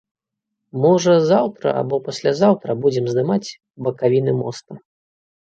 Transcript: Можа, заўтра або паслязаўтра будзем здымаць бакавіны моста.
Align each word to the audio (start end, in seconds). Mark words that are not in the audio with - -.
Можа, 0.85 1.11
заўтра 1.31 1.67
або 1.81 1.95
паслязаўтра 2.07 2.77
будзем 2.87 3.05
здымаць 3.13 3.55
бакавіны 3.87 4.37
моста. 4.41 4.73